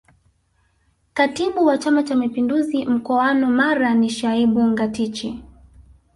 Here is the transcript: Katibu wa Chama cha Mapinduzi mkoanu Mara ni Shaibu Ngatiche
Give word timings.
Katibu 1.13 1.65
wa 1.65 1.77
Chama 1.77 2.03
cha 2.03 2.15
Mapinduzi 2.15 2.85
mkoanu 2.85 3.47
Mara 3.47 3.93
ni 3.93 4.09
Shaibu 4.09 4.63
Ngatiche 4.67 5.43